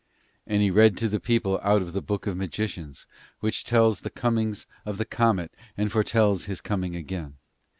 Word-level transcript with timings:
And 0.47 0.63
he 0.63 0.71
read 0.71 0.97
to 0.97 1.07
the 1.07 1.19
people 1.19 1.59
out 1.61 1.83
of 1.83 1.93
the 1.93 2.01
Book 2.01 2.25
of 2.25 2.35
Magicians, 2.35 3.05
which 3.39 3.63
tells 3.63 4.01
the 4.01 4.09
comings 4.09 4.65
of 4.83 4.97
the 4.97 5.05
comet 5.05 5.53
and 5.77 5.91
foretells 5.91 6.45
his 6.45 6.59
coming 6.59 6.95
again. 6.95 7.35